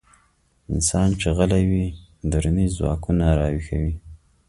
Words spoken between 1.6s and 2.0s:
وي،